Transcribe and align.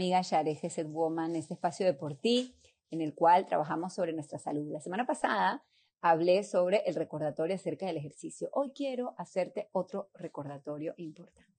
amiga 0.00 0.22
Share 0.22 0.54
Geset 0.54 0.88
Woman, 0.90 1.36
este 1.36 1.52
espacio 1.52 1.84
de 1.84 1.92
por 1.92 2.14
ti, 2.14 2.56
en 2.90 3.02
el 3.02 3.14
cual 3.14 3.44
trabajamos 3.44 3.92
sobre 3.92 4.14
nuestra 4.14 4.38
salud. 4.38 4.66
La 4.72 4.80
semana 4.80 5.04
pasada 5.04 5.62
hablé 6.00 6.42
sobre 6.42 6.78
el 6.86 6.94
recordatorio 6.94 7.54
acerca 7.54 7.84
del 7.84 7.98
ejercicio. 7.98 8.48
Hoy 8.54 8.72
quiero 8.74 9.14
hacerte 9.18 9.68
otro 9.72 10.08
recordatorio 10.14 10.94
importante. 10.96 11.52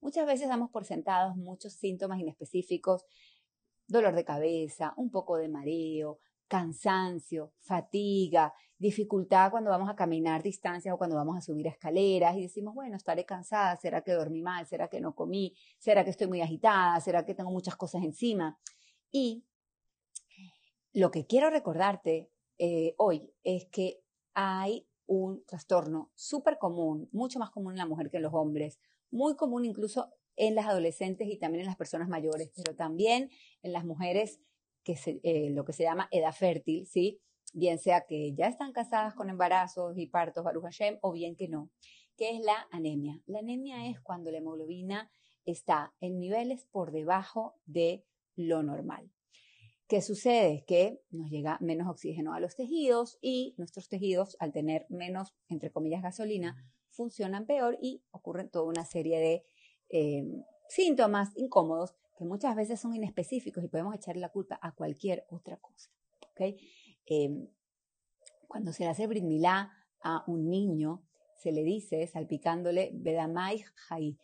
Muchas 0.00 0.26
veces 0.26 0.48
damos 0.48 0.68
por 0.70 0.84
sentados 0.84 1.36
muchos 1.36 1.74
síntomas 1.74 2.18
inespecíficos, 2.18 3.04
dolor 3.86 4.16
de 4.16 4.24
cabeza, 4.24 4.92
un 4.96 5.12
poco 5.12 5.36
de 5.36 5.46
mareo, 5.46 6.18
cansancio, 6.48 7.52
fatiga, 7.60 8.52
dificultad 8.78 9.50
cuando 9.50 9.70
vamos 9.70 9.88
a 9.88 9.96
caminar 9.96 10.42
distancias 10.42 10.94
o 10.94 10.98
cuando 10.98 11.16
vamos 11.16 11.36
a 11.36 11.40
subir 11.40 11.66
escaleras 11.66 12.36
y 12.36 12.42
decimos, 12.42 12.74
bueno, 12.74 12.96
estaré 12.96 13.24
cansada, 13.24 13.76
será 13.76 14.02
que 14.02 14.12
dormí 14.12 14.42
mal, 14.42 14.66
será 14.66 14.88
que 14.88 15.00
no 15.00 15.14
comí, 15.14 15.54
será 15.78 16.04
que 16.04 16.10
estoy 16.10 16.26
muy 16.26 16.40
agitada, 16.40 17.00
será 17.00 17.24
que 17.24 17.34
tengo 17.34 17.50
muchas 17.50 17.76
cosas 17.76 18.02
encima. 18.02 18.58
Y 19.10 19.44
lo 20.92 21.10
que 21.10 21.26
quiero 21.26 21.50
recordarte 21.50 22.30
eh, 22.58 22.94
hoy 22.98 23.32
es 23.42 23.66
que 23.66 24.02
hay 24.34 24.86
un 25.06 25.44
trastorno 25.46 26.10
súper 26.14 26.58
común, 26.58 27.08
mucho 27.12 27.38
más 27.38 27.50
común 27.50 27.72
en 27.72 27.78
la 27.78 27.86
mujer 27.86 28.10
que 28.10 28.18
en 28.18 28.24
los 28.24 28.34
hombres, 28.34 28.80
muy 29.10 29.36
común 29.36 29.64
incluso 29.64 30.12
en 30.36 30.54
las 30.54 30.66
adolescentes 30.66 31.28
y 31.28 31.38
también 31.38 31.60
en 31.60 31.66
las 31.66 31.76
personas 31.76 32.08
mayores, 32.08 32.50
pero 32.54 32.74
también 32.74 33.30
en 33.62 33.72
las 33.72 33.84
mujeres 33.84 34.40
que 34.86 35.20
eh, 35.24 35.50
lo 35.50 35.64
que 35.64 35.72
se 35.72 35.82
llama 35.82 36.08
edad 36.12 36.32
fértil, 36.32 36.86
¿sí? 36.86 37.20
Bien 37.52 37.78
sea 37.78 38.06
que 38.06 38.32
ya 38.34 38.46
están 38.46 38.72
casadas 38.72 39.14
con 39.14 39.28
embarazos 39.28 39.98
y 39.98 40.06
partos, 40.06 40.44
Baruch 40.44 40.62
Hashem, 40.62 40.98
o 41.02 41.12
bien 41.12 41.34
que 41.34 41.48
no, 41.48 41.70
que 42.16 42.30
es 42.30 42.40
la 42.40 42.68
anemia. 42.70 43.20
La 43.26 43.40
anemia 43.40 43.88
es 43.88 44.00
cuando 44.00 44.30
la 44.30 44.38
hemoglobina 44.38 45.10
está 45.44 45.92
en 46.00 46.20
niveles 46.20 46.66
por 46.66 46.92
debajo 46.92 47.56
de 47.66 48.04
lo 48.36 48.62
normal. 48.62 49.10
¿Qué 49.88 50.02
sucede? 50.02 50.64
Que 50.66 51.00
nos 51.10 51.30
llega 51.30 51.58
menos 51.60 51.88
oxígeno 51.88 52.32
a 52.32 52.40
los 52.40 52.54
tejidos 52.54 53.18
y 53.20 53.54
nuestros 53.56 53.88
tejidos, 53.88 54.36
al 54.38 54.52
tener 54.52 54.86
menos, 54.88 55.34
entre 55.48 55.72
comillas, 55.72 56.02
gasolina, 56.02 56.56
funcionan 56.90 57.46
peor 57.46 57.76
y 57.80 58.02
ocurren 58.12 58.50
toda 58.50 58.66
una 58.66 58.84
serie 58.84 59.18
de 59.18 59.44
eh, 59.88 60.24
síntomas 60.68 61.32
incómodos 61.36 61.94
que 62.16 62.24
muchas 62.24 62.56
veces 62.56 62.80
son 62.80 62.94
inespecíficos 62.94 63.62
y 63.62 63.68
podemos 63.68 63.94
echarle 63.94 64.20
la 64.20 64.30
culpa 64.30 64.58
a 64.62 64.72
cualquier 64.72 65.26
otra 65.30 65.56
cosa. 65.58 65.90
¿okay? 66.32 66.56
Em, 67.06 67.48
cuando 68.48 68.72
se 68.72 68.84
le 68.84 68.90
hace 68.90 69.06
britmilá 69.06 69.72
a 70.02 70.24
un 70.26 70.48
niño, 70.48 71.02
se 71.36 71.52
le 71.52 71.62
dice, 71.62 72.06
salpicándole, 72.06 72.90
Bedamai 72.94 73.64
Jai, 73.74 74.18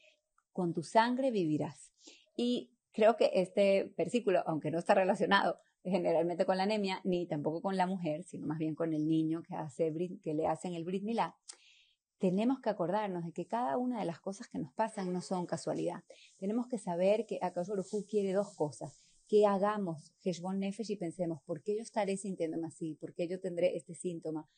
con 0.53 0.73
tu 0.73 0.83
sangre 0.83 1.31
vivirás. 1.31 1.93
Y 2.37 2.73
creo 2.93 3.17
que 3.17 3.31
este 3.35 3.93
versículo, 3.97 4.43
aunque 4.47 4.70
no 4.70 4.79
está 4.79 4.95
relacionado 4.95 5.59
generalmente 5.85 6.47
con 6.47 6.57
la 6.57 6.63
anemia, 6.63 7.01
ni 7.05 7.27
tampoco 7.27 7.61
con 7.61 7.77
la 7.77 7.87
mujer, 7.87 8.23
sino 8.23 8.47
más 8.47 8.59
bien 8.59 8.75
con 8.75 8.95
el 8.95 9.09
niño 9.09 9.43
que, 9.43 9.55
hace, 9.55 9.93
que 10.23 10.35
le 10.35 10.47
hacen 10.47 10.75
el 10.75 10.85
Brit 10.85 11.03
tenemos 12.23 12.61
que 12.61 12.70
acordarnos 12.70 13.25
de 13.25 13.33
que 13.33 13.48
cada 13.48 13.77
una 13.77 13.98
de 13.98 14.05
las 14.05 14.20
cosas 14.20 14.47
que 14.47 14.56
nos 14.56 14.73
pasan 14.73 15.12
no 15.12 15.20
son 15.20 15.45
casualidad. 15.45 16.05
Tenemos 16.37 16.69
que 16.69 16.79
saber 16.79 17.27
que 17.27 17.41
Akash 17.42 17.70
quiere 18.09 18.33
dos 18.33 18.55
cosas. 18.55 19.03
Que 19.27 19.45
hagamos 19.45 20.12
Heshbon 20.23 20.61
Nefesh 20.61 20.92
y 20.92 20.97
pensemos, 20.97 21.42
¿por 21.42 21.64
qué 21.64 21.75
yo 21.75 21.83
estaré 21.83 22.17
sintiéndome 22.17 22.69
así? 22.69 22.95
¿Por 22.95 23.12
qué 23.12 23.27
yo 23.27 23.41
tendré 23.41 23.77
este 23.77 23.97
síntoma? 23.97 24.48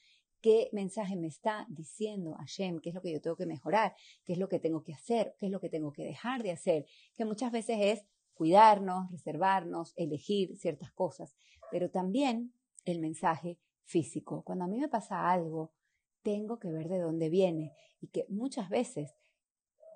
¿Qué 0.42 0.68
mensaje 0.72 1.16
me 1.16 1.26
está 1.26 1.66
diciendo 1.70 2.34
Hashem? 2.34 2.80
¿Qué 2.80 2.90
es 2.90 2.94
lo 2.94 3.00
que 3.00 3.12
yo 3.12 3.22
tengo 3.22 3.36
que 3.36 3.46
mejorar? 3.46 3.94
¿Qué 4.26 4.34
es 4.34 4.38
lo 4.38 4.50
que 4.50 4.60
tengo 4.60 4.82
que 4.82 4.92
hacer? 4.92 5.34
¿Qué 5.38 5.46
es 5.46 5.52
lo 5.52 5.58
que 5.58 5.70
tengo 5.70 5.90
que 5.90 6.04
dejar 6.04 6.42
de 6.42 6.50
hacer? 6.50 6.84
Que 7.14 7.24
muchas 7.24 7.50
veces 7.50 7.78
es 7.80 8.04
cuidarnos, 8.34 9.10
reservarnos, 9.10 9.94
elegir 9.96 10.54
ciertas 10.58 10.92
cosas, 10.92 11.34
pero 11.70 11.90
también 11.90 12.52
el 12.84 13.00
mensaje 13.00 13.58
físico. 13.84 14.42
Cuando 14.42 14.66
a 14.66 14.68
mí 14.68 14.78
me 14.78 14.88
pasa 14.90 15.30
algo, 15.30 15.72
tengo 16.24 16.58
que 16.58 16.72
ver 16.72 16.88
de 16.88 16.98
dónde 16.98 17.28
viene 17.28 17.72
y 18.00 18.08
que 18.08 18.26
muchas 18.28 18.68
veces 18.68 19.14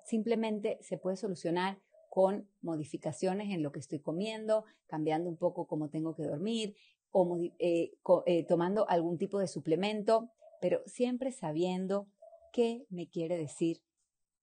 simplemente 0.05 0.77
se 0.81 0.97
puede 0.97 1.17
solucionar 1.17 1.81
con 2.09 2.49
modificaciones 2.61 3.49
en 3.53 3.61
lo 3.61 3.71
que 3.71 3.79
estoy 3.79 3.99
comiendo, 3.99 4.63
cambiando 4.87 5.29
un 5.29 5.37
poco 5.37 5.67
cómo 5.67 5.89
tengo 5.89 6.15
que 6.15 6.23
dormir 6.23 6.75
o 7.11 7.37
eh, 7.59 7.91
eh, 8.25 8.43
tomando 8.45 8.87
algún 8.89 9.17
tipo 9.17 9.39
de 9.39 9.47
suplemento, 9.47 10.29
pero 10.61 10.81
siempre 10.85 11.31
sabiendo 11.31 12.07
qué 12.53 12.85
me 12.89 13.09
quiere 13.09 13.37
decir 13.37 13.81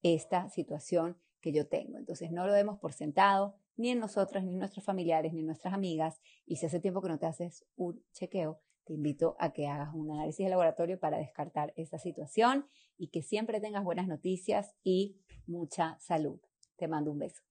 esta 0.03 0.49
situación 0.51 1.17
que 1.41 1.53
yo 1.53 1.67
tengo. 1.69 1.99
Entonces 1.99 2.31
no 2.31 2.47
lo 2.47 2.53
demos 2.53 2.79
por 2.79 2.93
sentado, 2.93 3.57
ni 3.77 3.91
en 3.91 3.99
nosotros, 3.99 4.43
ni 4.45 4.53
en 4.53 4.59
nuestros 4.59 4.85
familiares, 4.85 5.33
ni 5.33 5.41
en 5.41 5.47
nuestras 5.47 5.75
amigas. 5.75 6.21
Y 6.47 6.57
si 6.57 6.67
hace 6.67 6.81
tiempo 6.81 7.03
que 7.03 7.09
no 7.09 7.19
te 7.19 7.27
haces 7.27 7.65
un 7.77 8.03
chequeo, 8.13 8.61
te 8.87 8.95
invito 8.95 9.37
a 9.41 9.53
que 9.53 9.67
hagas 9.67 9.93
un 9.95 10.11
análisis 10.13 10.47
de 10.47 10.51
laboratorio 10.51 10.99
para 10.99 11.19
descartar 11.19 11.73
esta 11.77 11.99
situación 11.99 12.67
y 12.97 13.09
que 13.09 13.21
siempre 13.21 13.61
tengas 13.61 13.85
buenas 13.85 14.07
noticias 14.07 14.77
y 14.85 15.17
mucha 15.47 15.99
salud. 15.99 16.41
Te 16.77 16.87
mando 16.87 17.11
un 17.11 17.19
beso. 17.19 17.43